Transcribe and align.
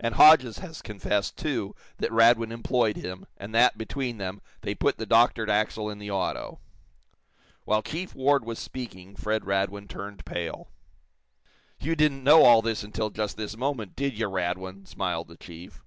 And 0.00 0.16
Hodges 0.16 0.58
has 0.58 0.82
confessed, 0.82 1.36
too, 1.36 1.76
that 1.98 2.10
Radwin 2.10 2.50
employed 2.50 2.96
him, 2.96 3.26
and 3.36 3.54
that, 3.54 3.78
between 3.78 4.18
them, 4.18 4.42
they 4.62 4.74
put 4.74 4.96
the 4.98 5.06
doctored 5.06 5.48
axle 5.48 5.88
in 5.88 6.00
the 6.00 6.10
auto." 6.10 6.58
While 7.64 7.80
Chief 7.84 8.12
Ward 8.12 8.44
was 8.44 8.58
speaking 8.58 9.14
Fred 9.14 9.44
Radwin 9.44 9.86
turned 9.86 10.24
pale. 10.24 10.66
"You 11.78 11.94
didn't 11.94 12.24
know 12.24 12.42
all 12.42 12.60
this 12.60 12.82
until 12.82 13.10
just 13.10 13.36
this 13.36 13.56
moment, 13.56 13.94
did 13.94 14.18
you, 14.18 14.26
Radwin?" 14.26 14.84
smiled 14.84 15.28
the 15.28 15.36
chief. 15.36 15.80